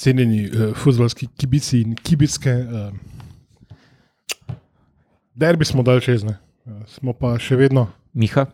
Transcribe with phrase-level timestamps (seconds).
[0.00, 2.54] cenjeni uh, futbalski kibici in kibicke.
[2.64, 4.54] Uh,
[5.34, 6.38] derbi smo dal čez, ne.
[6.64, 8.46] Uh, smo pa še vedno Miha,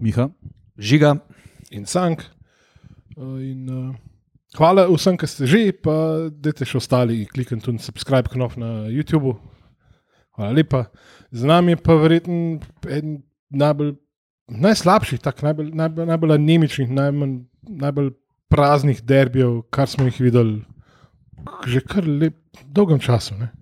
[0.00, 0.30] Miha.
[0.78, 1.18] Žiga.
[1.70, 2.24] in sank.
[3.16, 3.94] Uh, in, uh,
[4.56, 8.88] hvala vsem, ki ste že, pa dajte še ostali, kliknite tudi na subscribe knop na
[8.88, 9.36] YouTubu.
[10.38, 10.86] Hvala lepa.
[11.34, 13.18] Z nami je pa verjetno eden
[13.50, 13.96] najbolj,
[14.48, 17.34] najslabših, tak, najbolj, najbolj, najbolj anemičnih, najmanj,
[17.68, 18.12] najbolj
[18.48, 20.62] praznih derbijev, kar smo jih videli
[21.66, 22.34] že kar lep,
[22.66, 23.34] dolgem času.
[23.34, 23.52] Ne?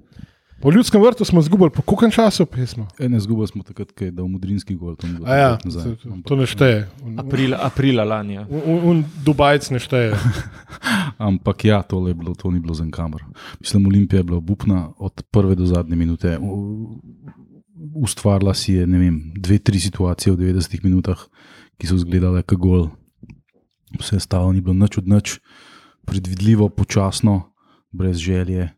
[0.57, 2.87] Po ljudskem vrtu smo izgubili, po koliko času pismo?
[2.99, 4.97] Ene zgubili smo takrat, ko je dal modrinski gol.
[4.97, 5.97] To, ni bilo A ja, nazaj.
[5.97, 6.89] to, to ne šteje.
[7.05, 8.35] Un, aprila, aprila lani.
[8.35, 8.47] Ja.
[8.49, 10.17] un, un Dubajc ne šteje.
[11.29, 13.21] Ampak ja, tole bilo, to ni bilo za kamer.
[13.61, 16.39] Mislim, Olimpija je bila obupna od prve do zadnje minute.
[16.41, 17.01] U-
[17.95, 21.21] Ustvarila si je ne vem, dve, tri situacije v 90 minutah,
[21.79, 22.89] ki so izgledale kot gol.
[24.01, 25.37] Vse ostalo ni bilo nič od nič,
[26.05, 27.53] predvidljivo, počasno,
[27.97, 28.71] brez želje.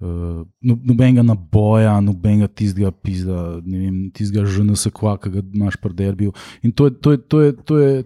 [0.00, 6.32] Uh, nobenega naboja, nobenega tistega pizda, ne vem, tistega ženska, ki ga imaš pri derbiju.
[6.64, 8.04] In to je, to je, to je, to je,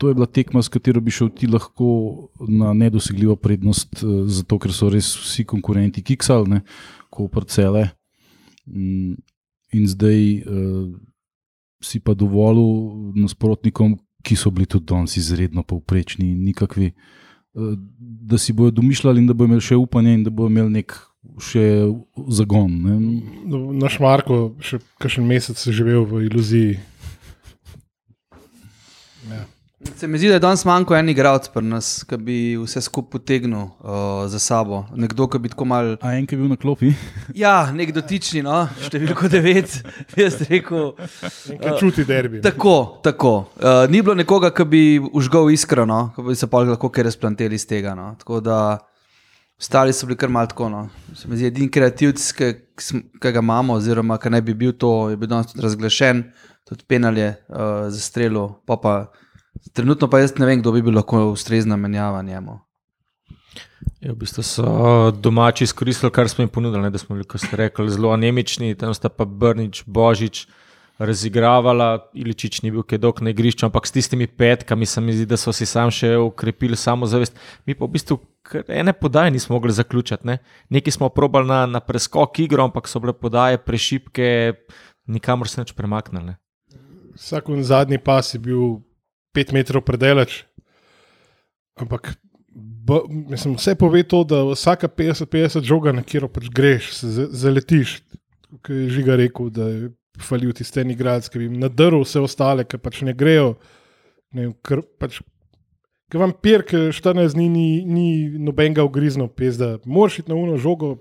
[0.00, 4.58] to je bila tekma, s katero bi šel ti lahko na nedosegljivo prednost, eh, zato
[4.58, 6.62] ker so res vsi konkurenti kiksali,
[7.12, 7.90] ko parcele.
[8.66, 9.20] Mm,
[9.74, 10.94] In zdaj uh,
[11.82, 17.25] si pa dovolil nasprotnikom, ki so bili tudi danes izredno povprečni, nikakvi, uh,
[17.56, 20.96] da si bodo domišljali in da bodo imeli še upanje in da bodo imeli nek
[21.42, 21.64] še
[22.28, 22.76] zagon.
[22.84, 22.96] Ne.
[23.80, 26.76] Naš Marko še kakšen mesec je živel v iluziji.
[29.30, 29.42] Ja.
[29.94, 33.10] Se mi zdi, da je danes manjko en igralec pri nas, ki bi vse skupaj
[33.12, 34.82] potegnil uh, za sabo.
[34.96, 35.92] Nekdo, ki bi tako mal.
[36.00, 36.90] A en, ki je bil na klopi,
[37.42, 38.64] Ja, nek dotični, no?
[38.88, 39.78] številko devet,
[40.12, 40.92] bi jaz rekel.
[41.62, 42.42] Kaj čuti derbi.
[42.44, 42.76] Tako,
[43.06, 43.34] tako.
[43.56, 47.56] Uh, ni bilo nekoga, ki bi užgal iskreno, ki bi se pa lahko kaj razplanteli
[47.56, 47.94] iz tega.
[47.98, 48.12] No?
[48.20, 48.60] Tako da
[49.60, 50.68] ostali so bili kar malo tako.
[50.72, 50.88] No?
[51.14, 52.50] Se mi zdi, edini kreativc, ki
[53.22, 56.26] ga imamo, oziroma ki naj bi bil to, je bil danes tudi razglašen,
[56.68, 58.48] tudi penal je uh, za strelo.
[58.66, 58.96] Pa pa,
[59.72, 62.60] trenutno pa jaz ne vem, kdo bi bil lahko ustrezna menjava njemu.
[64.00, 66.82] Ja, v bistvu so domači izkoristili, kar smo jim ponudili.
[66.82, 70.46] Ne, da smo bili, kot ste rekli, zelo anemični, tam sta pa Brnič, Božič
[70.98, 75.36] razigravala, Iličič ni bil dolg na igrišču, ampak s tistimi petkami se mi zdi, da
[75.36, 77.36] so si sam še ukrepili samozavest.
[77.66, 78.18] Mi pa v bistvu
[78.68, 80.26] ene podaje nismo mogli zaključiti.
[80.26, 80.38] Ne.
[80.70, 84.54] Nekaj smo probali na, na preskok igro, ampak so bile podaje prešipke,
[85.06, 86.32] nikamor se neč premaknili.
[86.32, 86.36] Ne.
[87.16, 88.80] Vsak zadnji pas je bil
[89.34, 90.44] pet metrov predelač.
[91.76, 92.14] Ampak
[92.86, 96.92] b, mislim, vse pove to, da vsaka 50-50 žoga, na katero pač greš,
[97.30, 98.00] zaletiš.
[98.62, 99.88] Kot je žiga rekel, da je
[100.22, 103.56] falil tisti en igralec, ki bi jim nadrl vse ostale, ki pač ne grejo.
[104.36, 105.20] Ne ker pač.
[106.12, 110.38] Ker vam pir, ki 14 dni ni, ni nobenega ugriznil, pes, da moraš iti na
[110.38, 110.94] uno žogo,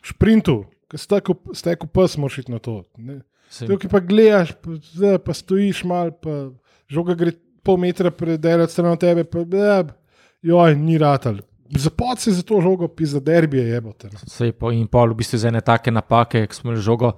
[0.00, 2.80] šprintu, ki steko pes, moraš iti na to.
[3.58, 6.48] Tukaj pa gledaš, pa, zdaj pa stojiš mal, pa
[6.88, 7.32] žoga gre
[7.62, 9.82] pol metra predelati stran od tebe, pa ja,
[10.42, 11.42] joj, ni ratal.
[11.76, 14.08] Zapod se za to žogo, pi za derbije jebote.
[14.12, 14.18] no.
[14.26, 17.12] Sej po in pol, v bistvu za ene take napake, ki smo imeli žogo.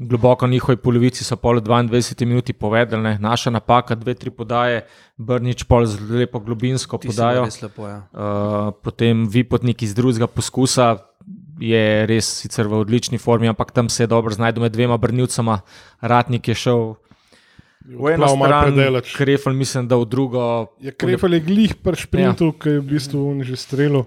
[0.00, 3.18] Globoko na njihovi polovici so pol 22 minuti povedali, ne.
[3.18, 4.84] naša napaka, dve, tri podaje,
[5.16, 7.48] Brnič pol z lepo globinsko Ti podajo.
[7.62, 7.88] lepo.
[7.88, 7.96] Ja.
[8.12, 10.96] Uh, potem Vipotnik iz drugega poskusa
[11.60, 15.60] je res sicer v odlični formi, ampak tam se je dobro znašel med dvema brnilcema.
[16.00, 16.94] Ratnik je šel
[17.86, 19.14] v eno stran, predaleč.
[19.16, 20.42] Krefel mislim, da v drugo.
[20.80, 22.58] Je krepel je glih pri šprintu, ja.
[22.60, 24.04] ki je v bistvu on že strelil.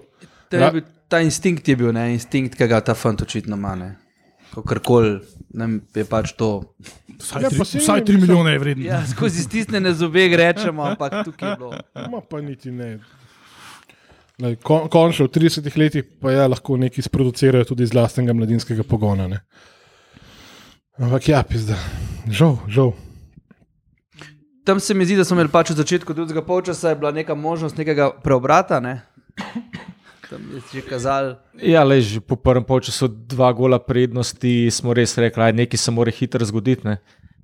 [0.50, 2.12] To je bil, ta instinkt je bil, ne?
[2.14, 3.74] instinkt, ki ga ta fant očitno ima.
[3.74, 3.90] ne.
[4.54, 5.18] Kakorkoli
[5.58, 6.62] ne, je pač to.
[7.18, 8.84] vsaj, Ja, tri, vsaj ne, 3 mislim- milijone je vreden.
[8.86, 11.72] Ja, skozi stisnjene zobe rečemo, ampak tukaj je bilo.
[12.10, 12.98] Ma pa niti ne.
[14.38, 18.82] Lej, kon, končno v 30 letih pa ja, lahko nekaj sproducirajo tudi iz lastnega mladinskega
[18.82, 19.28] pogona.
[19.28, 19.42] Ne.
[20.98, 21.74] Ampak ja, pizda.
[22.30, 22.94] Žal, žal.
[24.64, 27.34] Tam se mi zdi, da smo imeli pač v začetku drugega polčasa, je bila neka
[27.34, 28.80] možnost nekega preobrata.
[28.80, 29.02] Ne?
[30.30, 31.36] Tam je že kazal.
[31.60, 35.90] Ja, le že po prvem polčasu dva gola prednosti smo res rekli, da nekaj se
[35.92, 36.88] mora hitro zgoditi.
[36.88, 36.96] Ne.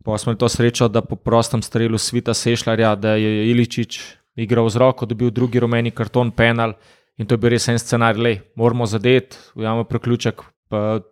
[0.04, 4.00] Pa smo imeli to srečo, da po prostem strelu Svita Sešljarja, da je Iličič
[4.40, 6.72] igral z roko, dobil drugi rumeni karton, penal.
[7.20, 10.40] In to je bil res en scenarij, le moramo zadeti, ujamemo priključek,
[10.72, 11.04] pa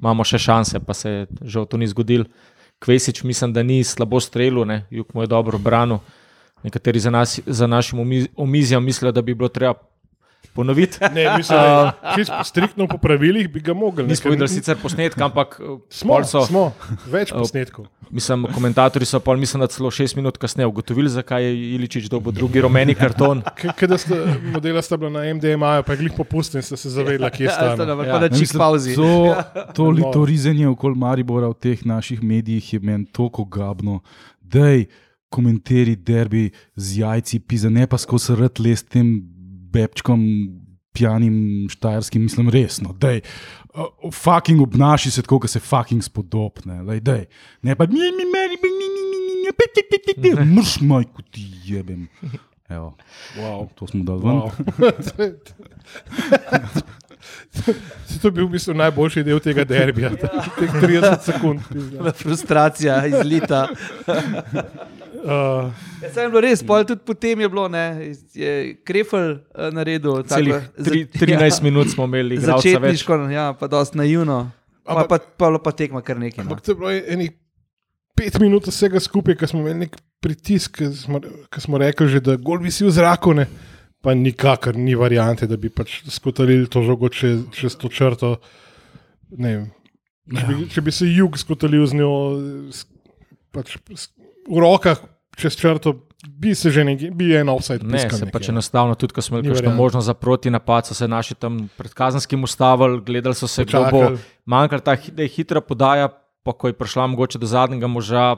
[0.00, 2.24] imamo še šanse, pa se žal to ni zgodilo.
[2.78, 5.98] Kvesič mislim, da ni slabo strelil, ne, jug mu je dobro branil.
[6.62, 9.74] Nekateri za, nas, za našim omiz- omizjem mislijo, da bi bilo treba
[10.54, 10.98] ponoviti.
[11.14, 14.06] Ne, mislim, da čisto striktno po pravilih bi ga mogli.
[14.06, 16.72] Nismo videli sicer posnetka, ampak eh, Smo, so, smo,
[17.06, 17.86] več posnetkov.
[18.10, 22.32] mislim, komentatorji so pol, mislim, da celo šest minut kasneje ugotovili, zakaj je Iličič dobil
[22.32, 23.42] drugi rumeni karton.
[23.78, 24.14] Kaj sta
[24.52, 27.74] modela sta bila na MDMA, pa je glih popustil in sta se zavedla, kje Ja,
[27.76, 27.84] no.
[27.84, 28.22] na Ja.
[28.22, 28.94] ja, čik pauzi.
[28.94, 29.34] To,
[29.74, 30.10] to, li, No.
[30.12, 34.00] to rizenje okoli Maribora v teh naših medijih je meni tako gabno.
[34.40, 34.86] Dej,
[35.28, 39.20] komentari derbi z jajci, pisa, ne pa skozi rad les tem
[39.76, 40.20] bebčkom,
[40.96, 41.36] pijanim,
[41.68, 42.94] štajerskim, mislim resno.
[42.96, 43.20] Dej,
[43.76, 46.80] uh, fucking obnaši se tako, kot se fucking spodobne.
[46.88, 47.26] Lej, dej.
[47.62, 50.28] Ne pa mi, mi, meni, mi, mi, mi, mi, mi, pi, pi, pi, pi, pi,
[50.56, 52.08] mrš moj, kot ti jebem.
[52.68, 52.96] Evo,
[53.38, 53.68] Wow.
[53.78, 54.40] to smo dali ven.
[54.40, 54.50] Wow.
[58.22, 61.60] to je bil v bistvu najboljši del tega derbija, teh 30 sekund.
[62.22, 63.68] Frustracija izlita.
[65.26, 67.82] Uh, Ja, saj je bilo res, pol tudi potem je bilo, ne,
[68.30, 68.50] je
[68.86, 72.76] Krefel uh, naredil Celih tri, za- 13 minut smo imeli, igralca več.
[72.76, 74.52] Začetniško, ja, pa dosti naivno.
[74.86, 76.44] Pa, Ampak- pa, pa, pa, pa tekma kar nekaj.
[76.44, 76.46] No.
[76.46, 77.32] ampak to je bilo enih
[78.14, 81.18] pet minut vsega skupaj, ko smo imeli nek pritisk, ko smo,
[81.50, 83.34] ko smo rekli, že, da gol visi v zraku.
[83.34, 83.48] Ne?
[84.00, 88.36] Pa nikakor ni variante, da bi pač skotalili to žogo čez, čez to črto.
[89.34, 89.66] Ne vem.
[90.26, 92.12] Če bi, če bi se jug skotalil z njo
[93.50, 93.76] pač,
[94.46, 94.98] v rokah
[95.36, 95.92] čez črto,
[96.26, 98.52] bi se že nekaj, bi en offside Ne, se nekje, pač no.
[98.52, 99.76] enostavno, tudi ko smo imeli kakšno variante.
[99.78, 103.84] možnost za proti napad, so se naši tam pred kazenskim ustavili, gledali so se, kdo
[103.90, 104.00] bo
[104.44, 106.08] manjkal ta hi- da je hitra podaja,
[106.42, 108.36] pa ko je prišla mogoče do zadnjega moža,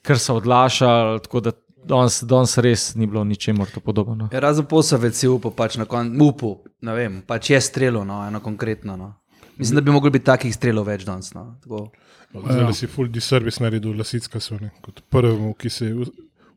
[0.00, 1.52] ker so odlašali, tako da
[1.82, 4.14] danes, danes res ni bilo ničemor to podobno.
[4.14, 4.28] No.
[4.28, 8.20] Ja, razen posavec si upal, pač na koncu, upal, ne vem, pač je strelo, no,
[8.22, 8.96] eno konkretno.
[8.96, 9.14] No.
[9.60, 11.30] Mislim, da bi mogli biti takih strelov več danes.
[11.32, 11.50] No.
[11.60, 11.86] Tako.
[12.32, 16.04] Zdaj si full disservice naredil Lasicka, so ne, kot prvemu, ki se je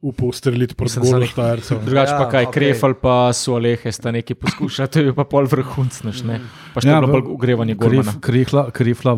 [0.03, 1.77] upal streljiti proti golu neki- Štajercev.
[1.81, 2.53] Drugače Ja, pa kaj, okay.
[2.53, 6.39] Krefel pa so Alehe, sta nekaj poskušali, to je pa pol vrhunc, ne?
[6.73, 8.11] Pa še ja, bilo v- bolj ogrevanje golmana.
[8.11, 9.13] Kref, krefla, krefla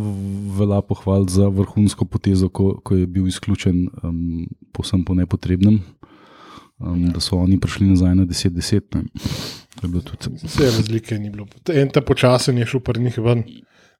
[0.55, 5.81] velja pohval za vrhunsko potezo, ko, ko je bil izključen um, posem po nepotrebnem,
[6.79, 9.01] um, da so oni prišli nazaj na 10-10.
[9.83, 10.35] Je tudi.
[10.43, 11.47] Vse razlike ni bilo.
[11.73, 13.43] En ta počasen je šel pri njih ven,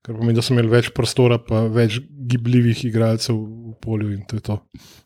[0.06, 2.00] kar pomeni, da so imeli več prostora, pa več
[2.30, 4.60] gibljivih igralcev v polju in to je to.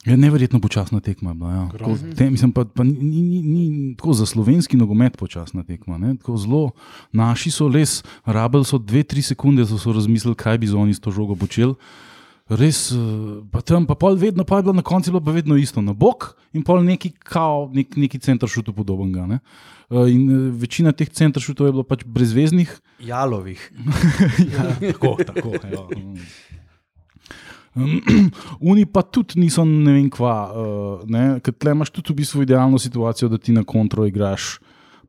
[0.05, 1.31] Je neverjetno počasna tekma.
[1.31, 1.63] je Bila, ja.
[1.73, 5.99] Tako, te, mislim, pa, pa ni, ni, ni, ni tako za slovenski nogomet počasna tekma.
[6.37, 6.71] Zelo,
[7.11, 10.93] naši so res, rabili so dve, tri sekunde, da so razmislili, kaj bi z oni
[10.93, 11.75] s to žogo počeli.
[12.49, 12.97] Res, eh,
[13.53, 15.93] pa tam pa pol vedno, pa je bilo na koncu bilo pa vedno isto, na
[15.93, 19.27] bok in pol neki, kao, nek, neki center šutov podobnega.
[19.29, 19.39] Ne?
[19.89, 22.73] Eh, In eh, večina teh center šutov je bilo pač brezveznih,
[23.05, 23.61] Jalovih.
[24.53, 25.53] ja, tako, tako.
[25.61, 25.85] Ja.
[27.77, 28.01] Um,
[28.73, 30.35] Oni pa tudi niso, ne vem, kva.
[30.49, 34.57] Uh, ne, ker tle imaš tudi v bistvu idealno situacijo, da ti na kontro igraš,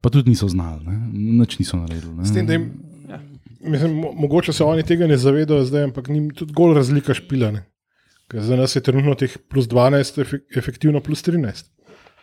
[0.04, 1.00] pa tudi niso znali, ne.
[1.40, 2.20] nič niso naredili.
[2.20, 2.28] Ne.
[2.28, 2.69] S tem, da jim,
[3.60, 7.64] mislim, mo- mogoče se oni tega ne zavedajo zdaj, ampak njim tudi gol razlika špilane.
[8.30, 11.70] Ker za nas je trenutno teh plus 12, efek- efektivno plus 13.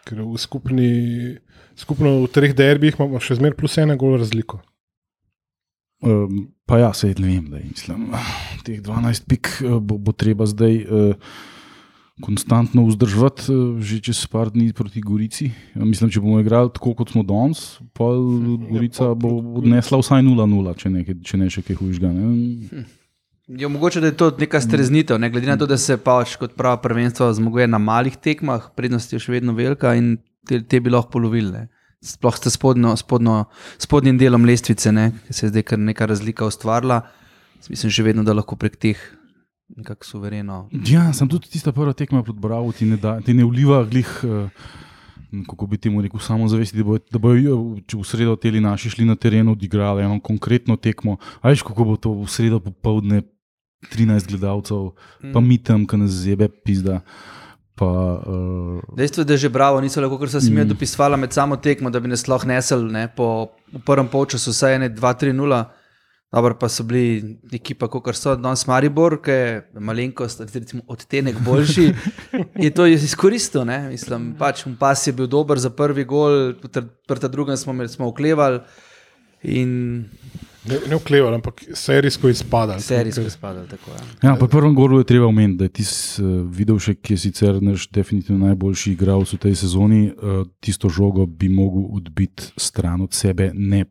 [0.08, 0.90] Ker v skupni,
[1.76, 4.62] skupno v treh derbih imamo še zmeraj plus ena gol razliko.
[6.02, 8.12] Um, pa ja, se ne vem, da je, mislim,
[8.64, 11.16] teh 12 pik eh, bo, bo treba zdaj uh,
[12.22, 15.52] konstantno vzdrževati, uh, že čez par dni proti Gorici.
[15.76, 18.10] Ja, mislim, če bomo igrali tako, kot smo danes, pa
[18.70, 22.14] Gorica bo odnesla vsaj 0-0, če, ne- če ne še kaj hujšega.
[22.14, 22.86] Ne?
[23.48, 26.58] Je mogoče, da je to neka streznitev, ne glede na to, da se pač kot
[26.58, 30.18] pravo prvenstvo zmaguje na malih tekmah, prednost je še vedno velika in
[30.48, 31.68] te, te bi lahko polovili.
[32.04, 33.46] Sploh s spodnjo, spodnjo,
[33.82, 37.02] spodnjim delom lestvice, ne, ki se je zdaj kar neka razlika ustvarila.
[37.72, 39.00] Mislim še vedno, da lahko prek teh
[39.76, 40.70] nekako suvereno.
[40.88, 44.20] Ja, sem tudi tista prva tekma proti Bravo, ti ne, da, ti ne vliva glih.
[44.24, 44.50] Uh,
[45.28, 48.94] Kako bi temu rekel, samo zavesti, da bojo, da bojo če v sredo teli naši
[48.94, 51.18] šli na teren, odigrali eno konkretno tekmo.
[51.42, 53.26] A veš, kako bo to v sredo popovdne
[53.92, 54.94] 13 gledalcev,
[55.34, 57.02] pa mi tam, ki nas zebe, pizda.
[57.76, 57.90] Pa,
[58.24, 60.72] uh, Dejstvo je, da je že bravo, niso lahko, ker so se mi mm.
[60.72, 63.52] dopisovali med samo tekmo, da bi nas lahko nesel ne, po
[63.86, 65.60] prvem polčasu, vsaj ene 2-3-0.
[66.32, 71.86] Dobro, pa so bili ekipa, kot so danes Maribor, ki je malenkost, recimo odtenek boljši.
[72.66, 73.80] Je to izkoristil, ne?
[73.94, 78.08] mislim, pač pas je bil dober za prvi gol, proti ta drugem smo, imeli- smo
[78.12, 78.60] oklevali
[79.44, 80.04] in
[80.68, 82.80] Ne, ne vkleval, ampak serijsko izpadal.
[82.80, 83.68] serijsko izpadali.
[83.68, 84.30] Tako, ja.
[84.30, 87.62] ja, po prvem golu je treba omeniti, da je tisti uh, Vidovšek, ki je sicer
[87.64, 93.14] naš definitivno najboljši igralec v tej sezoni, uh, tisto žogo bi mogel odbiti stran od
[93.14, 93.86] sebe, ne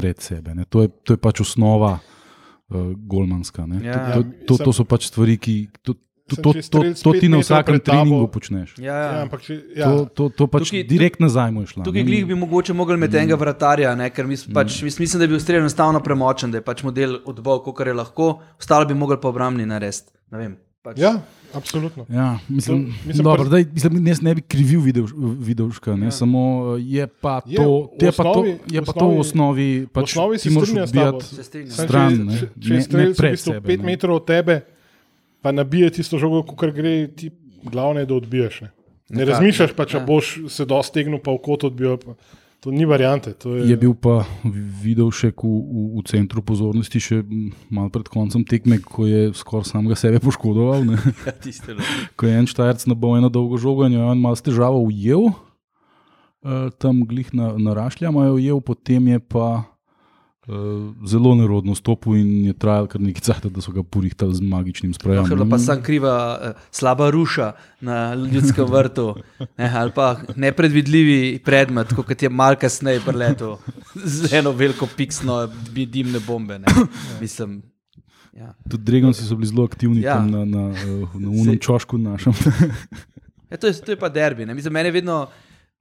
[0.00, 0.54] pred sebe.
[0.54, 0.64] Ne.
[0.66, 3.66] To, je, to je pač osnova uh, golmanska.
[3.66, 3.80] ne.
[3.82, 3.98] Ja.
[4.10, 5.56] To, to, to, to so pač stvari, ki.
[5.82, 5.96] To,
[6.30, 8.78] To, to, to, to ti na vsakem treningu počneš.
[8.78, 9.14] Ja, Ja, ja.
[9.20, 11.82] ampak če, ja, To, to, to pač Tukaj- direkt nazaj mu je šlo.
[11.82, 14.06] Tukaj glih bi mogoče mogli imeti enega vratarja, ne?
[14.10, 14.84] ker mis, pač, Mm.
[14.84, 17.90] mis, mislim, da je bil strelj enostavno premočen, da je pač model odbol, kot je
[17.92, 20.14] lahko, ostalo bi mogli pa obrambni narediti.
[20.80, 20.84] Ne.
[20.86, 20.96] Pač.
[20.96, 21.20] ja,
[21.52, 22.06] absolutno.
[22.08, 24.80] Ja, mislim, To- mislim, dobro, pr- daj, mislim, jaz ne bi krivil
[25.38, 26.10] Vidovška, ja.
[26.10, 29.10] samo eh, je pa Je, to, v je pa to, osnovi- je pa to v
[29.10, 29.86] osnovi- osnovi.
[29.86, 31.24] Pač, v osnovi ti moraš odbijati
[31.70, 33.86] stran, če, ne, če, če ne- je ne pred sebe, pet ne.
[33.86, 34.60] metrov od tebe,
[35.42, 37.28] pa nabije tisto žogo, kot gre, ti
[37.62, 38.60] glavno je, da odbiješ.
[38.60, 38.72] Ne, ne
[39.18, 40.04] Nekako, razmišljaš pa, če ja.
[40.06, 41.98] boš se dostegnil, pa v kot odbijal.
[41.98, 42.16] Pa.
[42.60, 43.32] To ni variante.
[43.40, 44.20] To je, Je bil pa
[44.84, 47.24] Vidovšek v, v, v centru pozornosti še
[47.72, 50.84] malo pred koncem tekme, ko je skoraj samega sebe poškodoval.
[50.84, 50.96] Ne.
[51.24, 51.32] Ja.
[52.20, 54.44] Ko je en štajerc na boju eno dolgo žogo in jo je on malo s
[54.44, 59.69] težavo ujel, uh, tam glih na, na rašljama je ujel, potem je pa
[61.04, 64.94] zelo nerodno stopil in je trajal kar nekaj časa, da so ga porihtali z magičnim
[64.94, 65.22] sprejem.
[65.22, 69.14] Lahko pa sam kriva, eh, slaba ruša na ljudskem vrtu,
[69.58, 73.56] ne, ali pa nepredvidljivi predmet, kot je mal kasneje preletel
[73.94, 75.46] z eno veliko piksno
[75.86, 76.58] dimne bombe.
[76.58, 76.66] Ne.
[77.20, 77.62] Mislim,
[78.32, 78.54] ja.
[78.64, 80.18] Tudi Dregonci so bili zelo aktivni Ja.
[80.20, 82.32] na, na, eh, na unem Sej- čošku našem.
[83.50, 84.46] Ja, to, je, to je pa derbi.
[84.46, 84.54] Ne.
[84.54, 85.26] Mislim, mene vedno.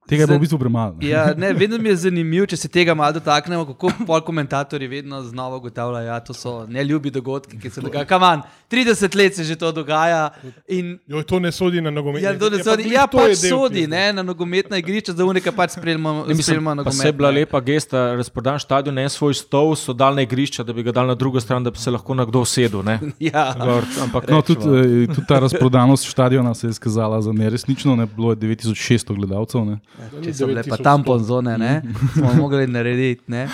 [0.10, 0.96] Tega je bilo Zdaj- v bistvu premalo.
[0.96, 1.08] ne.
[1.08, 5.22] Ja, ne, vedno mi je zanimivo, če se tega malo dotaknemo, kako pol komentatorji vedno
[5.24, 8.08] znova ugotavljajo, da ja, to so neljubi dogodki, ki se dogajajo.
[8.08, 10.30] Kaman, 30 let se že to dogaja
[10.68, 12.22] in Joj, to ne sodi na nogomet.
[12.22, 16.10] Ja, to ne sodi, ja, pač sodi ne, na nogometna igrišča, za unika pač spremljamo
[16.10, 16.96] Ne, pa nogomet.
[16.96, 17.36] se je bila ne.
[17.36, 21.08] lepa gesta, razprodan stadion, en svoj stol so dal na igrišče, da bi ga dal
[21.08, 22.84] na drugo stran, da bi se lahko nekdo usedel.
[22.84, 23.00] ne.
[23.22, 27.96] Ja, Gor, ampak No, tudi, eh, tudi ta razprodanost stadiona se je izkazala za neresnično.
[27.96, 28.06] Ne?
[28.08, 28.80] Bilo je 9600
[29.16, 29.62] gledalcev.
[29.62, 29.78] Ne?
[30.24, 31.82] Če so bile pa tampon zone, ne,
[32.14, 33.24] smo mogli narediti.
[33.28, 33.46] Ne.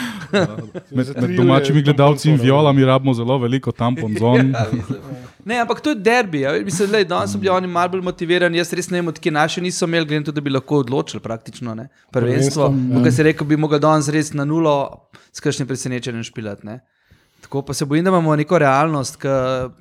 [0.91, 4.51] Med, med domačimi gledalci in violami rabimo zelo veliko tampon zon.
[4.55, 4.65] Ja.
[5.45, 6.39] Ne, ampak to je derbi.
[6.41, 6.55] Ja.
[6.65, 8.57] Mislim, da danes so bili oni malo bolj motivirani.
[8.57, 11.21] Jaz res ne vem, odkje naši niso imeli, glede na to, da bi lahko odločili
[11.21, 11.87] praktično ne.
[12.11, 12.71] prvenstvo.
[12.95, 14.73] Tukaj se je rekel, bi mogel danes res na nulo
[15.31, 16.65] s kakšnim presenečenjem špilati.
[16.65, 16.79] Ne.
[17.45, 19.29] Tako pa se bojim, da imamo neko realnost, ki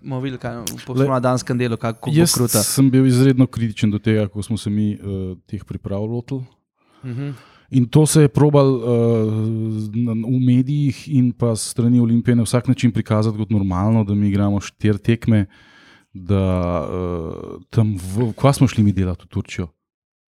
[0.02, 2.61] bomo videli, kaj bo na danskem delu, kako Jaz kruta.
[2.61, 6.44] sem bil izredno kritičen do tega, ko smo se mi uh, teh priprav lotili.
[7.04, 7.30] Mhm.
[7.71, 8.83] In to se je probal uh,
[10.28, 14.28] v medijih in pa s strani Olimpije na vsak način prikazati kot normalno, da mi
[14.28, 15.47] igramo štiri tekme,
[16.12, 16.44] da
[16.85, 19.68] uh, tam, v, kva smo šli mi delati v Turčijo?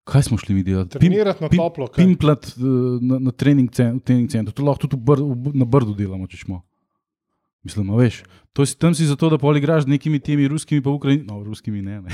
[0.05, 0.99] Kaj smo šli mi delati?
[0.99, 1.91] Trenirati na toplo.
[1.97, 5.67] Pimplat uh, na, na trening, cen, trening centru, to lahko tudi v br, v, na
[5.67, 6.63] brdu delamo, če smo.
[7.67, 8.21] Mislim, veš,
[8.55, 11.83] to si tam si zato, da poligraš z nekimi temi ruskimi, pa Ukrajini, no, ruskimi
[11.83, 11.99] ne.
[12.01, 12.11] ne.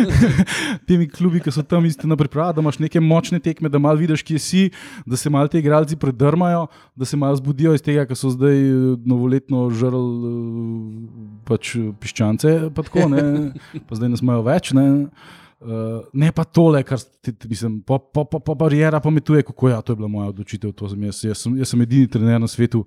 [0.88, 3.98] temi klubi, ki so tam isto na pripravi, da imaš neke močne tekme, da malo
[3.98, 4.62] vidiš, kje si,
[5.06, 8.62] da se malo ti igralci predrmajo, da se malo zbudijo iz tega, ker so zdaj
[8.62, 10.08] eh, novoletno žrl
[11.50, 13.26] pač eh, piščance, pa tako, ne,
[13.90, 14.70] pa zdaj ne smejo več.
[14.78, 14.88] Ne.
[15.60, 19.68] Uh, ne pa tole, kar ti, ti, mislim, pa, pa, pa, pa barijera pametuje, kako
[19.68, 20.72] ja, to je bila moja odločitev.
[20.72, 22.86] to sem Jaz, jaz, sem, jaz sem edini trener na svetu,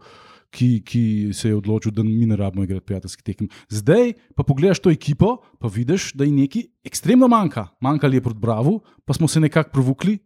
[0.53, 3.49] ki, ki se je odločil, da mi ne rabimo igrati prijateljskih tekem.
[3.73, 7.67] Zdaj pa pogledaš to ekipo, pa vidiš, da je nekaj ekstremno manjka.
[7.81, 10.17] Manjkali je proti Bravo, pa smo se nekako provukli,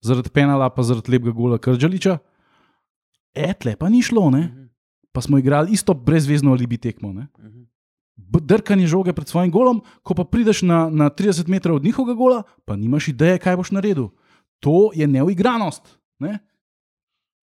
[0.00, 2.18] zaradi penala, pa zaradi lepega gola Krdžaliča.
[3.34, 4.44] Etle pa ni šlo, ne?
[5.14, 7.12] pa smo igrali isto brezvezno alibi tekmo.
[7.12, 7.28] Ne?
[8.16, 12.16] B- Drkanje žoge pred svojim golom, ko pa prideš na, na 30 metrov od njihovega
[12.18, 14.08] gola, pa nimaš ideje, kaj boš naredil.
[14.58, 15.86] To je neuigranost.
[16.18, 16.38] Ne?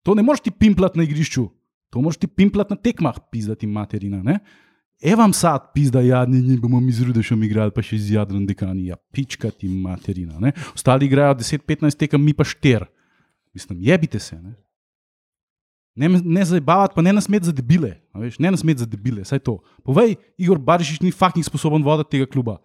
[0.04, 1.50] To ne moreš ti pimplati na igrišču,
[1.90, 4.24] to moraš ti pimplati na tekmah, pizdati materina.
[4.24, 4.40] Ne?
[5.02, 8.44] Evam sad, pizda, ja, ne, ne bomo mi z Rudešem igrali, pa še z Jadrom
[8.48, 10.40] dekani, ja, pička ti materina.
[10.44, 10.52] Ne?
[10.76, 12.90] Ostali igrajo 10-15 tekem, mi pa 4.
[13.56, 14.36] Mislim, jebite se.
[14.42, 14.58] Ne?
[16.00, 17.96] Ne, ne zabavati, pa ne nasmeti za debile.
[18.16, 19.58] Veš, ne nasmeti za debile, saj to.
[19.84, 22.60] Povej, Igor Barišič ni fucking sposoben voditi tega kluba.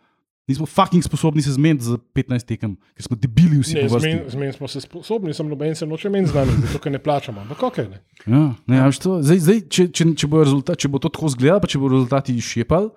[0.48, 4.52] Nismo fucking sposobni se zmeniti za 15 tekem, ker smo debili vsi Ne, zmen, zmen
[4.52, 7.40] smo se sposobni, sem noben se noče meniti z nami, zato ker ne plačamo.
[7.40, 8.00] Ampak ok, ne.
[8.26, 11.08] Ja, ne, a veš to, zdaj, zdaj, če, če, če, bo rezultat, če bo to
[11.08, 12.92] tako izgledalo, pa če bo rezultati šepali,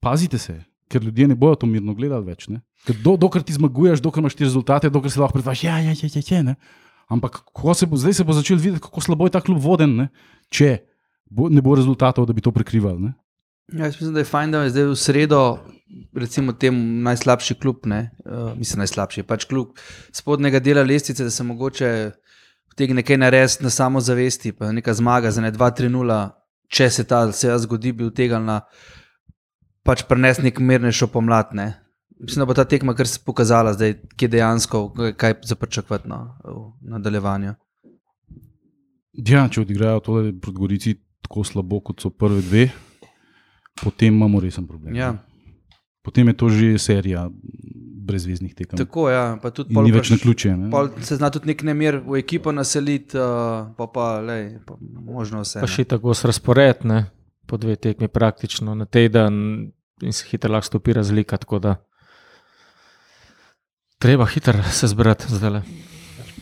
[0.00, 0.56] pazite se,
[0.88, 2.48] ker ljudje ne bodo to mirno gledali več.
[3.04, 6.12] Do, dokler ti zmaguješ, dokler imaš te rezultate, dokler se lahko predvajaš, ja, ja, ja,
[6.16, 6.56] ja, ja, ne.
[7.12, 7.42] Ampak
[7.76, 10.08] se bo, zdaj se bo začel videti, kako slabo je ta klub voden, ne.
[10.48, 10.78] če
[11.28, 13.10] bo, ne bo rezultatov, da bi to prekrivali.
[13.10, 13.12] Ne.
[13.72, 15.40] Ja, jaz mislim, da je fajn, da je zdaj v sredo,
[16.14, 19.74] recimo, tem najslabši klub, ne, uh, mislim, najslabši, pač klub
[20.14, 21.88] spodnjega dela lestvice, da se mogoče
[22.72, 26.20] vtegne nekaj narediti na samozavesti, pa neka zmaga za ne 2-3-0,
[26.68, 28.60] če se ta se zgodi, bi utegnila
[29.86, 31.54] pač prenesti nek mirnejšo pomlad.
[31.54, 31.72] Ne.
[32.20, 34.82] Mislim, da bo ta tekma kar se pokazala, zdaj, kje dejansko,
[35.18, 37.54] kaj zaprčakovati no, v nadaljevanju.
[39.26, 40.94] Ja, če odigrajo tole proti Gorici
[41.26, 42.66] tako slabo, kot so prve dve,
[43.82, 44.94] potem imamo resen problem.
[44.94, 45.16] Ja.
[46.02, 47.30] Potem je to že serija
[48.06, 48.78] brezveznih tekem.
[48.78, 50.54] Tako je, ja, pa tudi ni več pač- na ključe.
[51.02, 55.60] Se zna tudi nek nemir v ekipo naseliti, uh, pa pa, lej, pa možno vse.
[55.60, 57.10] Pa še tako s razpored, ne?
[57.46, 59.34] po dve tekmi praktično na teden
[60.02, 61.36] in se hitro lahko stopi razlika.
[61.36, 61.76] Tako da
[63.98, 65.62] treba hitro se zbrati zdaj.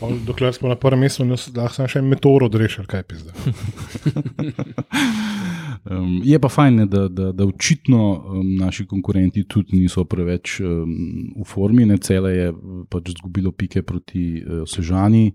[0.00, 3.32] Pol, dokler smo na prvem mestu, nas lahko samo še en meteor odrešili, kaj pizda.
[5.84, 10.56] Um, je pa fajn, ne, da, da, da očitno um, naši konkurenti tudi niso preveč
[10.64, 10.94] um,
[11.36, 11.84] v formi.
[11.84, 12.46] Ne, cele je
[12.88, 15.34] pač izgubilo pike proti uh, Sežani,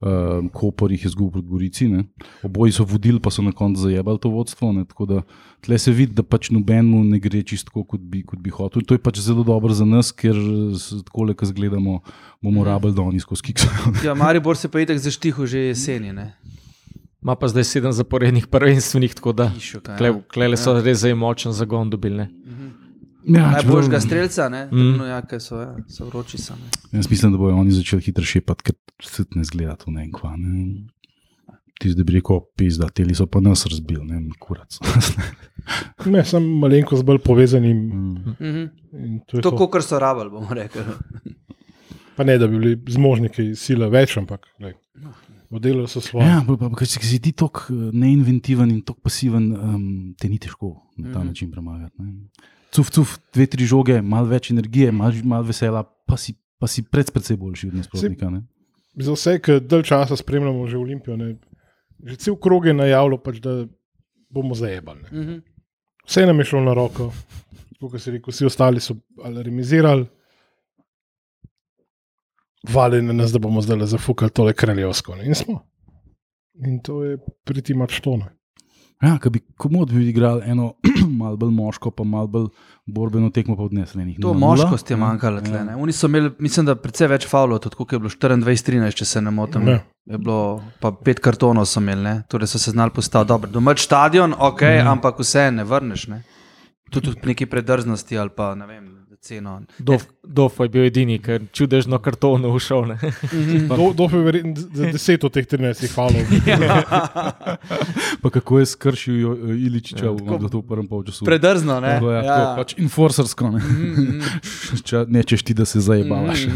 [0.00, 1.88] um, Koper jih je izgubil proti Gorici.
[1.88, 2.04] Ne.
[2.42, 4.72] Oboji so vodili, pa so na koncu zajebali to vodstvo.
[4.72, 5.22] Ne, tako da
[5.60, 8.82] tle se vidi, da pač nobenemu ne gre čisto tako, kot bi, kot bi hotel.
[8.82, 10.36] To je pač zelo dobro za nas, ker
[10.72, 12.00] s- takole, ko zgledamo,
[12.42, 13.94] bomo rabili dol skozi kiksajo.
[14.06, 16.12] Ja, Maribor se pa je tako zaštihal že jeseni.
[16.12, 16.32] Ne?
[17.20, 19.52] Ma pa zdaj sedem zaporednih prvenstvenih, tako da
[19.98, 20.20] kle, ja.
[20.24, 22.16] klele so res zdaj močen zagon dobili.
[22.16, 22.30] Ne?
[23.26, 24.66] Ja, Najboljšega strelca, ne?
[24.66, 24.96] Mm.
[24.96, 26.70] No, ja, kaj so, ja, so vroči sami.
[26.92, 30.36] Jaz mislim, da bodo oni začeli hitro šepati, ker se ne zgleda to ne kva.
[30.36, 30.86] Ne.
[31.80, 34.78] Ti zdaj bi rekel, pizda, teli so pa nas razbili, ne kurac.
[36.06, 37.74] Ne, sem malenkost bolj povezani.
[37.74, 38.14] Mm.
[38.32, 38.62] Mhm.
[38.94, 39.66] in To je To, to.
[39.68, 40.82] kar so rabili, bomo rekli.
[42.16, 44.74] Pa ne, da bi bili zmožni kaj sile več, ampak lej,
[45.50, 46.26] oddelali so svoje.
[46.26, 47.60] Ja, pa, pa, pa ker si ti tako
[47.92, 49.84] neinventiven in tako pasiven, um,
[50.18, 51.28] te ni težko na ta Mhm.
[51.28, 51.94] način premagati.
[51.98, 52.12] Ne.
[52.74, 56.84] Cuf, cuf, dve, tri žoge, malo več energije, malo mal vesela, pa si, pa si
[56.86, 58.30] pred, predvsej boljši od nasprotnika.
[58.30, 58.44] ne.
[59.00, 61.34] Za vse, ki dalj časa spremljamo že Olimpijo, ne,
[62.04, 63.64] že cel krog je najavilo, pač, da
[64.30, 65.02] bomo zajebali.
[65.02, 65.10] Ne.
[65.10, 65.38] Mhm.
[66.06, 67.12] Vse Vse nam je šlo na roko,
[67.80, 70.06] kot si rekel, vsi ostali so ali remizirali.
[72.68, 75.16] Vali na nas, da bomo zdaj zafukali tole kraljevsko.
[75.16, 75.26] Ne.
[75.26, 75.60] In smo.
[76.66, 78.16] In to je priti mač to.
[78.16, 78.28] Ne.
[79.00, 80.74] Ja, ko bi komod bi igrali eno
[81.20, 82.48] malo bolj moško, pa malo bolj
[82.86, 84.16] borbeno tekmo, pa odnesli.
[84.20, 85.56] To moškost je manjkalo tle.
[85.56, 85.64] Ja.
[85.64, 85.76] ne.
[85.76, 89.22] Oni so imeli, mislim, da precej več faulov, tudi koliko je bilo 24-13, če se
[89.24, 89.68] ne motim.
[89.68, 89.78] Ja.
[90.10, 92.14] Je bilo, pa pet kartonov so imeli, ne.
[92.28, 93.50] torej so se znali postaviti dobro.
[93.50, 94.92] Domač stadion, ok, mm.
[94.92, 96.06] ampak vse ne vrneš.
[96.12, 96.22] Ne.
[96.90, 98.88] Tudi tudi neki predrznosti ali pa ne vem,
[99.20, 99.62] ceno.
[99.78, 102.86] Dof, Dof je bil edini, ker čudežno kartono ušel.
[102.86, 102.96] Ne?
[103.68, 106.24] Do, do je verjetno za 10 od teh 13 falov.
[108.22, 109.14] Pa kako je skršil
[109.56, 111.24] Iličiča Ja, v, tako- v prvem polčasu.
[111.24, 111.88] Predrzno, ne.
[111.94, 112.54] Tako, ja, ja.
[112.56, 113.60] Pač enforcersko, ne.
[114.86, 116.46] Če nečeš ti, da se zajebavaš.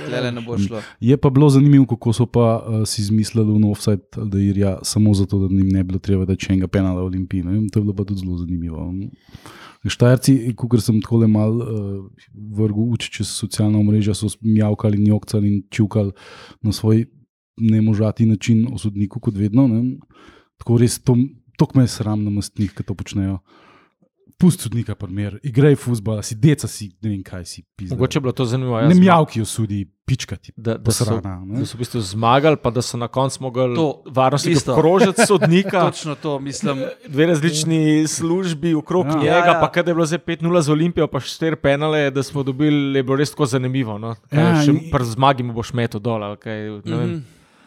[0.00, 0.82] Tele ne bo šlo.
[1.00, 5.38] Je pa bilo zanimivo, kako so pa uh, si izmislili v offside Aldairja, samo zato,
[5.38, 7.42] da jim ne bi bilo treba dati še enega penala Olimpiji.
[7.42, 7.66] ne.
[7.68, 8.86] To je bilo pa tudi zelo zanimivo.
[9.88, 11.68] Štajerci, ko sem tako mal uh,
[12.52, 16.12] vrgel uči čez socialna omrežja, so mjavkali, njokcali in čivkali
[16.60, 17.06] na svoj
[17.56, 19.68] nemožati način o sodniku, kot vedno.
[19.68, 19.96] Ne.
[20.60, 21.16] Tako res, to,
[21.56, 23.38] to me je sram na mestnih, ki to počnejo.
[24.32, 27.62] Pusti sodnika, primer, igraj fusbala, si deca, si ne vem kaj si.
[27.76, 27.94] Pizda.
[27.94, 28.80] Mogoče je bilo to zanimivo.
[28.80, 30.52] Ne mjavki osudi, pičkati.
[30.56, 31.58] Da, da, so, Posrana, ne.
[31.58, 34.72] da so v bistvu zmagali, pa da so na koncu mogli To, varnostniki isto.
[34.72, 35.80] obkrožiti sodnika.
[35.88, 36.82] Točno to mislim.
[37.06, 39.14] Dve različni službi okrog Ja.
[39.14, 42.22] njega, Ja, ja, pa kaj je bilo zdaj 5-0 za Olimpijo, pa 4 penale, da
[42.22, 43.98] smo dobili, je bilo res tako zanimivo.
[43.98, 44.14] No?
[44.28, 46.22] Kaj, Ja, še in- pri zmagi mu boš metal dol.
[46.22, 47.08] ali Kaj, ne vem.
[47.08, 47.22] Mhm.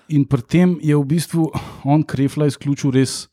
[0.10, 1.47] In pri tem je v bistvu
[1.86, 3.30] on Krefla izključil res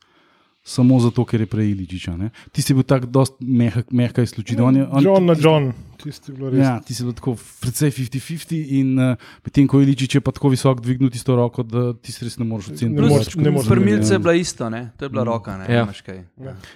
[0.63, 2.13] samo zato, ker je prej Iličiča.
[2.15, 2.29] Ne?
[2.51, 4.61] Ti si bil tako dost mehak, mehka izključitev.
[4.63, 6.59] On je- on- John na John, tisti je bilo res.
[6.59, 10.49] Ja, ti si bil tako precej 50-50 in uh, medtem ko Iličič je pa tako
[10.49, 12.89] visok dvignil tisto roko, da ti res ne moreš oceniti.
[12.91, 14.13] Ne da moreš- ne kot moreš sodnik, Prmilce ja.
[14.13, 14.91] je bila isto, ne?
[14.95, 15.57] to je bila roka.
[15.57, 15.65] Ne?
[15.67, 15.83] Ja.
[15.83, 16.19] Imaš kaj.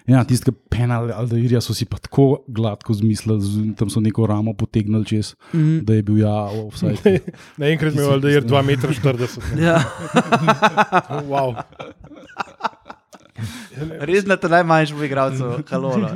[0.07, 3.41] Ja, tistega penala Aldairja so si pa tako gladko zmislili,
[3.73, 5.79] tam so neko ramo potegnili čez, Mhm.
[5.79, 7.19] da je bil ja, offside.
[7.57, 9.59] Naenkrat mi je, da je 2,40 m.
[9.59, 9.77] Ja.
[11.25, 11.53] Wow.
[14.01, 16.13] Res na te najmanjših igralcev, kalora.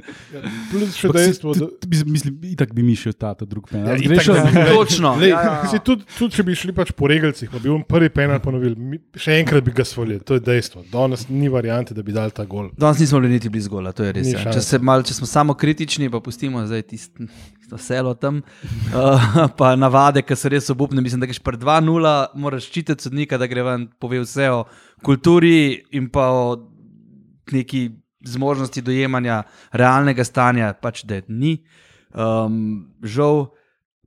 [0.70, 1.68] Plus še dejstvo, da.
[2.06, 3.90] Mislim, itak bi mi še ta, ta drug penal.
[3.90, 5.14] Ja, Ja, Greš, bi- Točno.
[5.20, 5.70] Lej, Ja, ja, ja.
[5.70, 8.74] si Tudi, tudi če bi šli pač po regalcih, pa bi on prvi penal ponovil,
[8.76, 10.84] mi, še enkrat bi ga svolili, to je dejstvo.
[10.92, 12.70] Danes ni variante, da bi dal ta gol.
[12.78, 14.30] Danes nismo bili niti blizu gola, to je res.
[14.32, 14.44] Ja.
[14.50, 17.26] Če, se mal, če smo samo kritični, pa pustimo zdaj tisto
[17.60, 18.42] tisto selo tam,
[18.90, 19.26] uh,
[19.58, 21.02] pa navade, ki so res obupne.
[21.02, 24.64] Mislim, da greš pred 2-0, moraš ščititi sodnika, da gre ven, pove vse o
[25.06, 26.42] kulturi in pa o
[27.52, 27.90] neki
[28.22, 31.56] zmožnosti dojemanja realnega stanja, pač da je ni.
[32.12, 32.60] Um,
[33.00, 33.48] žal.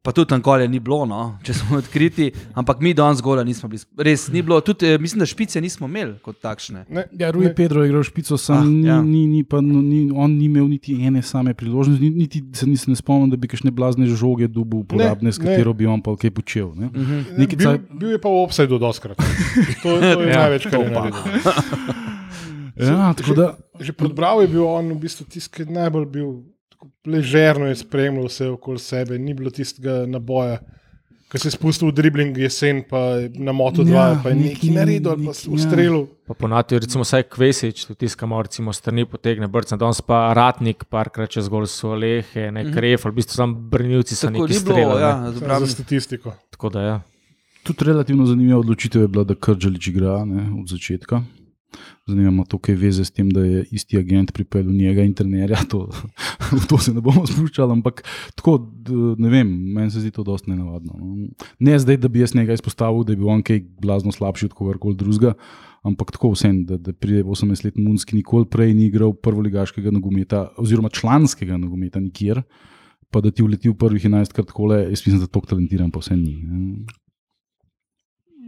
[0.04, 3.70] Pa tudi tam kolje ni bilo, no, če smo odkriti, ampak mi danes gola nismo
[3.70, 3.80] bili.
[3.98, 6.82] Res ni bilo, tudi eh, mislim, da špice nismo imeli kot takšne.
[6.90, 7.54] Ne, Ja, Rui ne.
[7.56, 8.98] Pedro je igral špico, sam Ah, ah, ja.
[9.02, 12.68] ni, ni, pa, no, ni, on ni imel niti ene same priložnosti, ni- niti se
[12.68, 15.46] nisem ne spomnil, da bi kakšne blazne žoge dubu uporabne, s ne.
[15.46, 16.76] katero bi on pa kaj počel.
[16.76, 16.92] Ne?
[16.92, 17.16] Mhm.
[17.32, 19.16] Ne, Neki bil, bil je pa v obsajdu doskrat.
[19.80, 21.24] To, to je Ja, največ, kar je naredil.
[22.76, 23.48] Ja, tako da,
[23.80, 26.30] Že pred Bravo je bil on v bistvu tisti, ki je najbolj bil
[27.06, 30.60] ležerno je spremljal vse okoli sebe, ni bilo tistega naboja.
[31.28, 32.98] Ko se je spustil v dribling jesen, pa
[33.34, 36.04] na moto 2, Ja, ja, pa je nekaj naredil pa neki- ustrelil.
[36.24, 41.30] Pa ponati, recimo, vsaj Kvesič, tudi tiskamo, recimo, strani potegne brcna, danes pa Ratnik, parkrat
[41.30, 45.02] čez gol so lehe, ne kref, ali v bistvu samo brnilci so Tako neki streljali.
[45.02, 45.32] ja, ne.
[45.32, 45.66] z Samo obrambi.
[45.66, 46.34] Za statistiko.
[46.50, 46.96] Tako da ja.
[47.64, 51.24] Tudi relativno zanimiva odločitev je bila, da Krdžalič igra ne, od začetka.
[52.08, 55.14] Zanima me to, kaj je veze s tem, da je isti agent pripeljal njega in
[55.16, 55.62] trenerja.
[55.72, 55.88] To,
[56.70, 58.04] to se ne bomo spuščali, ampak
[58.36, 58.58] tako,
[59.18, 60.98] ne vem, meni se zdi to dosti nenavadno.
[61.00, 61.28] no.
[61.60, 64.58] Ne zdaj, da bi jaz njega izpostavil, da je bil on kaj blazno slabši od
[64.58, 65.34] kogarkoli drugega,
[65.88, 70.90] ampak tako vsem, da, da pride 18-letni Munski, nikoli prej ni igral prvoligaškega nogometa, oziroma
[70.90, 72.44] članskega nogometa nikjer.
[73.14, 76.02] Pa da ti uleti v prvih 11 krat kole, jaz mislim, da to talentiran pa
[76.02, 76.34] vse ni.
[76.42, 76.86] ne.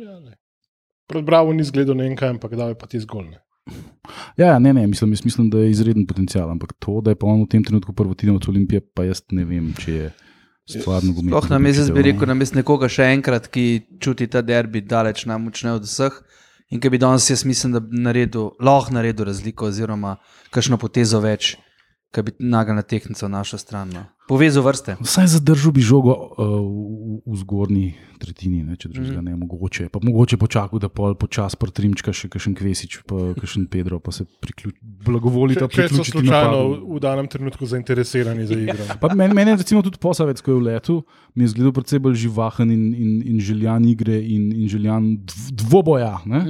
[0.02, 0.36] Ja, ne.
[1.08, 3.30] Pred Bravo ni zgledal ne vem kaj, ampak da je pa ti zgolj.
[3.30, 3.42] Ne.
[4.38, 7.28] Ja, ja, ne, ne, mislim, mislim, da je izreden potencial, ampak to, da je pa
[7.28, 10.10] on v tem trenutku prvotinec Olimpije, pa jaz ne vem, če je
[10.70, 11.32] stvarno gumij.
[11.32, 13.66] Sploh na mesec bi rekel, na mestu nekoga še enkrat, ki
[14.02, 16.18] čuti ta derbi daleč najmočneje od vseh.
[16.74, 20.16] In ki bi danes, jaz mislim, da naredil, lahko naredil razliko, oziroma
[20.54, 21.54] kakšno potezo več,
[22.14, 23.94] ki bi nagal na tehnico našo stran.
[23.94, 24.06] No.
[24.28, 24.96] Povezal vrste.
[25.06, 29.26] Vsaj zadržal bi žogo uh, v, v zgornji tretjini, ne, če drugega Mhm.
[29.28, 29.90] ne mogoče.
[29.94, 34.26] Pa mogoče počakal, da pol počas prtrimčka še kakšen Kvesič, pa kakšen Pedro, pa se
[34.26, 38.88] priključi, blagovolita Če, če so priključiti slučajno v, v danem trenutku zainteresirani za igro.
[38.98, 40.96] Pa meni, meni je recimo tudi posavec, ko je v letu,
[41.38, 45.54] mi je zgledal predvsej bolj živahen in, in, in željan igre in, in željan dv,
[45.62, 46.42] dvoboja, ne,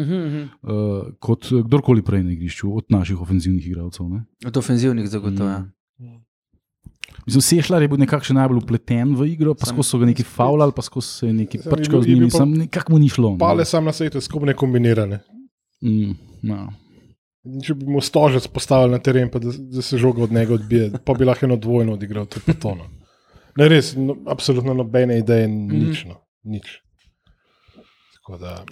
[0.63, 4.07] uh, kot kdorkoli prej na igrišču, od naših ofenzivnih igralcev.
[4.07, 4.23] Ne.
[4.47, 5.59] Od ofenzivnih zagotovo.
[5.99, 6.21] Mm.
[7.25, 10.23] Mislim, Sešljar je bil nekako najbolj upleten v igro, pa Sam- skozi so ga neki
[10.23, 13.31] faulali, pa skozi se neki prčkal z njimi, sam nekako mu ni šlo.
[13.31, 13.37] no.
[13.37, 15.19] Pale sam na svetu, skupne kombinirane.
[15.83, 16.13] Mm,
[16.43, 16.73] no.
[17.65, 20.91] Če bi mu stožec postavili na teren, pa da, da se žoga od njega odbije,
[21.05, 22.87] pa bi lahko eno dvojno odigral, to je pa tono.
[23.57, 26.05] Ne, res, no, absolutno nobene ideje, nič.
[26.05, 26.81] No, nič.
[28.17, 28.65] Tako da,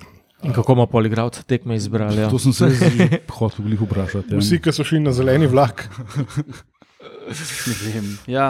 [0.43, 2.21] In kako bomo poligravce tekme izbrali?
[2.21, 2.29] Ja.
[2.29, 4.33] To sem se že hotel vprašati.
[4.33, 4.39] Ja.
[4.39, 5.85] vsi, ki so šli na zeleni vlak,
[7.03, 8.07] Ne vem.
[8.27, 8.47] Ja.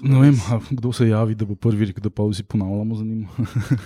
[0.00, 3.04] Ne vem, a kdo se javi, da bo prvi rekel, da pa vsi ponavljamo za
[3.04, 3.24] njim.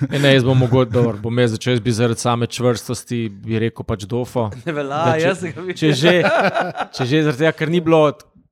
[0.07, 3.59] E, ne, jaz bom mogoče, da bom jaz začel, jaz bi zaradi same čvrstosti bi
[3.59, 4.51] rekel pač dofo.
[4.61, 5.77] Ne velja, Da, če- jaz ga vidim.
[5.77, 6.13] Če že,
[6.91, 8.03] če že zaradi tega, ker ni bilo,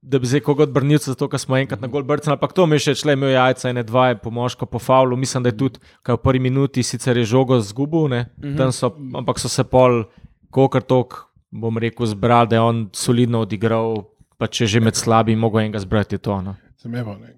[0.00, 2.78] da bi zdaj koga odbrnil, zato ker smo enkrat na gol brcali, ampak to mi
[2.78, 5.18] je še šle, imel jajca in dva, je po moško po faulu.
[5.18, 8.24] Mislim, da je tudi, kaj v prvi minuti sicer je žogo zgubil, ne,
[8.56, 10.06] tam so, ampak so se pol,
[10.48, 14.06] kokar tok, bom rekel, zbrali, da je on solidno odigral,
[14.38, 16.40] pa če že med slabimi, mogo enega zbrati je to.
[16.42, 16.56] No.
[16.94, 17.34] evo, ne,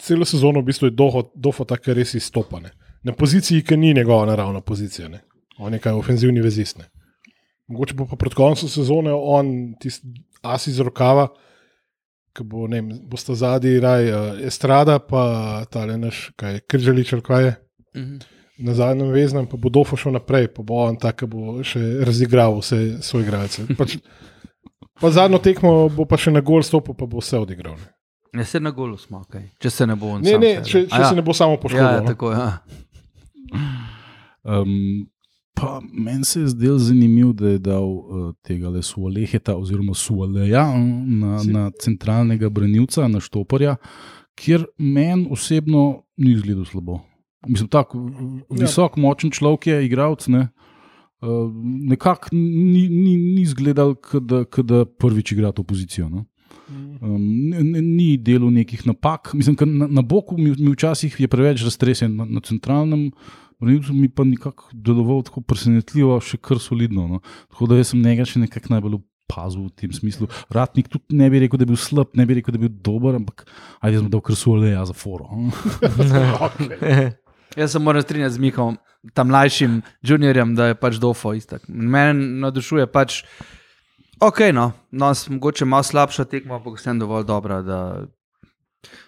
[0.00, 2.70] celo sezono v bistvu je doho, dofo tako res izstopane.
[3.02, 5.20] Na poziciji, ki ni njegova naravna pozicija, ne.
[5.58, 6.78] on je kaj ofenzivni vezist.
[6.78, 6.88] Ne.
[7.68, 10.08] Mogoče bo pa pred koncem sezone on tisti
[10.42, 11.28] as iz rokava,
[12.36, 17.12] ki bo, ne vem, bosta zadnji raj uh, Estrada, pa ta le naš, kaj Krželič
[17.16, 17.54] ali kaj je.
[17.96, 18.18] Mhm.
[18.58, 22.02] Na zadnjem veznem pa bo Dofo šel naprej, pa bo on tak, ki bo še
[22.06, 23.66] razigral vse svoje igralce.
[23.78, 23.98] Pač,
[25.00, 27.76] pa zadnjo tekmo bo pa še na gol stopil, pa bo vse odigral.
[27.76, 27.94] Ne,
[28.34, 29.46] Ja, se na golu smo, okay.
[29.58, 30.20] če se ne bo on.
[30.20, 30.64] ne, sam ne sebe.
[30.64, 31.08] če, če ja.
[31.08, 32.00] se ne bo samo Ja, ja, poškodoval.
[32.00, 32.06] no.
[32.06, 32.48] tako, ja.
[34.44, 35.08] Um,
[35.54, 38.02] pa meni se je zdel zanimiv, da je dal uh,
[38.42, 43.76] tega le Sualeheta oziroma Sualeja na, Si- na centralnega branilca, na Štoparja,
[44.34, 47.00] kjer meni osebno ni izgledal slabo.
[47.46, 47.98] Mislim, tako
[48.50, 48.60] Ja.
[48.60, 50.28] visok, močen človek je, igralec.
[50.28, 50.48] Ne?
[51.18, 51.50] Uh,
[51.90, 56.08] Nekako ni, ni, ni izgledal, kot da, da prvič igra to pozicijo.
[56.08, 56.24] No?
[56.68, 59.32] Um, ne, ni delal nekih napak.
[59.34, 63.10] Mislim, na, na boku mi, mi včasih je preveč raztresen, na, na centralnem
[63.58, 67.08] branilcu mi pa nekako deloval tako presenetljivo, še kar solidno.
[67.10, 67.20] No.
[67.50, 70.28] Tako da sem njega še nekako najbolj opazil v tem smislu.
[70.54, 72.76] Ratnik tudi ne bi rekel, da je bil slab, ne bi rekel, da je bil
[72.86, 73.48] dober, ampak
[73.82, 75.26] ajde, smo dal kar soleja za foro.
[75.34, 75.50] no.
[77.58, 78.76] Jaz se moram strinjati z Mihom,
[79.12, 81.62] tam mlajšim juniorjem, da je pač dofo istak.
[81.68, 83.22] Mene navdušuje pač,
[84.20, 87.80] ok, no, no mogoče malo slabša tekma, ampak vsem dovolj dobra, da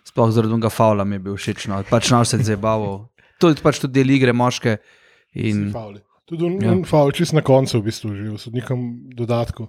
[0.04, 3.06] sploh zaradi tega faula mi je bil všeč, no, pač nas se je zabaval.
[3.38, 4.78] To je pač tudi del igre moške.
[5.34, 5.70] In.
[6.26, 6.72] Tudi on, Ja.
[6.72, 6.82] ja.
[6.84, 8.80] faul, čist na koncu, v bistvu, že v sodnikom
[9.12, 9.68] dodatku,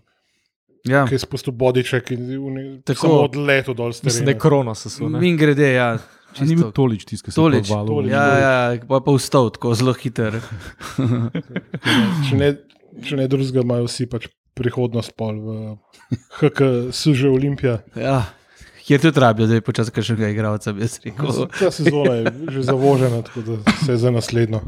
[0.84, 3.26] ja, ki je spustil bodiček in uni- Tako.
[3.26, 5.10] odletel dol s Mislim, da je krona sesul.
[5.24, 5.98] in grede, ja.
[6.40, 7.88] A ni bil tolič tisti, ki se Tolič, je valil.
[7.92, 8.12] Tolič.
[8.12, 8.54] Ja, ja,
[8.88, 10.38] pa je pa vstal tako zelo hiter.
[12.30, 12.50] Če ne,
[13.04, 15.58] če ne drugega, imajo vsi pač prihodnost pol v
[16.40, 17.82] HK, suže Olimpija.
[17.96, 18.22] Ja.
[18.82, 21.46] Kjer tudi rabijo, da je počasi kakšnega igralca, bi rekel.
[21.54, 24.60] Ta sezona je že zavožena, tako da se za naslednjo.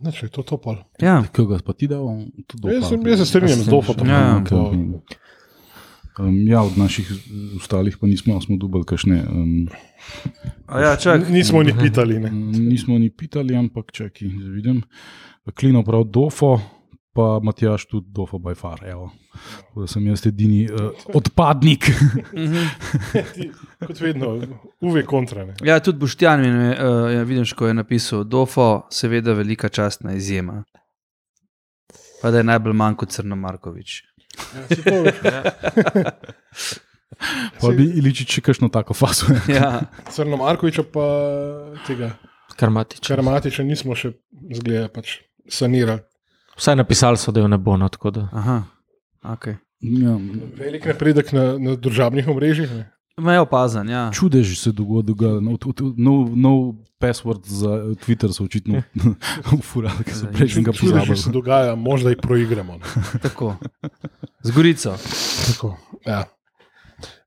[0.00, 0.76] Znači, to je to pol.
[0.98, 1.20] Ja.
[1.30, 2.06] Kaj ga pa ti dal?
[2.46, 2.88] Tudi Jaz, Dofa.
[2.88, 4.08] sem- jaz se strinjam z Dofotom.
[4.08, 4.62] Ja, ja.
[6.18, 7.12] Um, ja, od naših
[7.56, 9.24] ostalih pa nismo, smo dubali kašne.
[9.30, 9.68] Um,
[10.66, 12.20] A Ja, čak, Nismo ni pitali.
[12.20, 12.30] Ne.
[12.52, 14.82] nismo ni pitali, ampak čakaj, da vidim.
[15.58, 16.60] Klino prav Dofo,
[17.12, 18.84] pa Matjaš tudi Dofo by far.
[18.84, 19.10] Evo.
[19.32, 21.84] Tako Da sem jaz edini uh, odpadnik.
[23.86, 24.42] Kot vedno,
[24.80, 25.44] uve kontra.
[25.44, 25.54] Ne.
[25.64, 30.12] ja, tudi Boštjan mi je, uh, ja, vidiš, ko je napisal, Dofo, seveda velika častna
[30.12, 30.64] izjema.
[32.22, 34.02] Pa da je najbolj manj kot Crno Markovič.
[34.32, 35.42] Ja,
[37.60, 39.30] Pa bi Iličič še kakšno tako faso.
[39.50, 41.04] Ja, Crno Markoviča pa
[41.86, 42.16] tega
[42.58, 43.06] Karmatič.
[43.06, 44.14] Karmatiča nismo še
[44.52, 46.02] zgleda, pač sanirali.
[46.58, 47.76] Vsaj napisali so, da je ne bo.
[47.80, 47.88] No,
[48.32, 48.58] aha,
[49.24, 49.46] ok.
[49.82, 50.16] Ja,
[50.58, 52.70] Velik napredek na, na družabnih omrežjih.
[52.70, 52.84] Ne.
[53.16, 54.10] Me je opazen, ja.
[54.10, 55.40] čudež se dogaja.
[55.40, 58.82] No, tu- tu- nov, nov password za Twitter so očitno
[59.52, 61.32] ufurali, ker so prejšnjega Čudež se pozabili.
[61.32, 62.78] dogaja, možda jih proigramo.
[63.22, 63.56] Tako.
[64.42, 64.96] Z Gorico.
[65.46, 66.24] Tako, ja.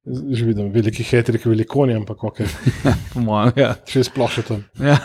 [0.06, 2.38] Že vidim, veliki hetrik, velikoni, ampak ok,
[3.14, 3.74] Po mojem, ja.
[3.86, 4.64] če sploh še tam.
[4.80, 4.98] ja.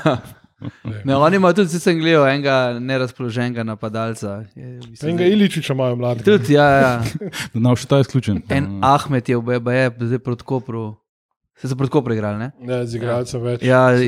[1.05, 4.45] Ne, oni imajo tudi, sem gledal, enega nerazpoloženega napadalca.
[4.53, 6.23] Je, bistvu Enega zdaj- Iličiča imajo mladi.
[6.23, 6.93] Tudi, ja, ja.
[7.57, 8.43] No, še ta je izključen.
[8.51, 10.97] En Ahmed je v BBE, zdaj proti Kopru.
[11.57, 12.49] Se so proti Kopru igrali, ne?
[12.59, 13.63] Ne, z igralcem več.
[13.63, 14.05] Ja, je,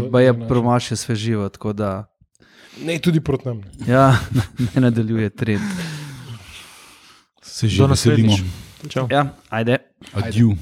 [0.00, 0.46] za- je zanaša.
[0.46, 2.04] promašil sveživo, tako da
[2.80, 3.60] Ne, tudi proti nam.
[3.86, 4.18] ja,
[4.68, 5.62] ne nadaljuje trend.
[7.42, 8.36] Se že veselimo.
[9.08, 9.78] Ja, ajde.
[10.12, 10.52] Adieu.